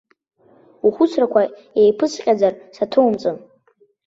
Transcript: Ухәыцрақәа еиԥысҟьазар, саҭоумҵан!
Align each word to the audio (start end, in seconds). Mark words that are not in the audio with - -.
Ухәыцрақәа 0.85 1.41
еиԥысҟьазар, 1.81 2.53
саҭоумҵан! 2.75 3.37